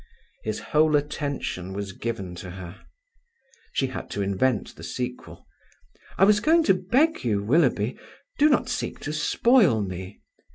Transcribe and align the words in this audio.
His 0.43 0.57
whole 0.73 0.95
attention 0.95 1.73
was 1.73 1.91
given 1.91 2.33
to 2.37 2.49
her. 2.49 2.85
She 3.71 3.85
had 3.85 4.09
to 4.09 4.23
invent 4.23 4.75
the 4.75 4.83
sequel. 4.83 5.45
"I 6.17 6.23
was 6.23 6.39
going 6.39 6.63
to 6.63 6.73
beg 6.73 7.23
you, 7.23 7.43
Willoughby, 7.43 7.99
do 8.39 8.49
not 8.49 8.67
seek 8.67 8.97
to 9.01 9.13
spoil 9.13 9.79
me. 9.83 10.19